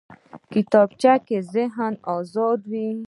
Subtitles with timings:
[0.53, 2.89] کتابچه کې ذهن ازاد وي